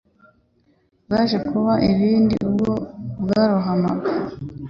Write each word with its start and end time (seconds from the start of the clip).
byaje 1.05 1.37
kuba 1.49 1.73
ibindi 1.89 2.35
ubwo 2.47 2.71
bwarohamaga 3.23 4.09